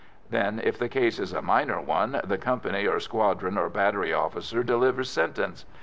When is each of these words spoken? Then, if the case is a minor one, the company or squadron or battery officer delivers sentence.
Then, 0.31 0.59
if 0.63 0.79
the 0.79 0.89
case 0.89 1.19
is 1.19 1.31
a 1.31 1.43
minor 1.43 1.79
one, 1.79 2.21
the 2.23 2.39
company 2.39 2.87
or 2.87 2.99
squadron 2.99 3.55
or 3.55 3.69
battery 3.69 4.11
officer 4.11 4.63
delivers 4.63 5.11
sentence. 5.11 5.63